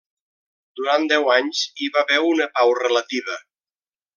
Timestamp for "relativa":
2.81-3.41